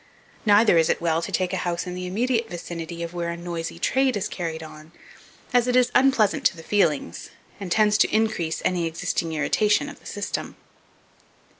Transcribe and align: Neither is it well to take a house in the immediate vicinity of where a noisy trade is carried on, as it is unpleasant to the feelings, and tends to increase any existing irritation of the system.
Neither 0.47 0.79
is 0.79 0.89
it 0.89 0.99
well 0.99 1.21
to 1.21 1.31
take 1.31 1.53
a 1.53 1.57
house 1.57 1.85
in 1.85 1.93
the 1.93 2.07
immediate 2.07 2.49
vicinity 2.49 3.03
of 3.03 3.13
where 3.13 3.29
a 3.29 3.37
noisy 3.37 3.77
trade 3.77 4.17
is 4.17 4.27
carried 4.27 4.63
on, 4.63 4.93
as 5.53 5.67
it 5.67 5.75
is 5.75 5.91
unpleasant 5.93 6.43
to 6.45 6.57
the 6.57 6.63
feelings, 6.63 7.29
and 7.59 7.71
tends 7.71 7.99
to 7.99 8.09
increase 8.11 8.63
any 8.65 8.87
existing 8.87 9.31
irritation 9.31 9.89
of 9.89 9.99
the 9.99 10.07
system. 10.07 10.55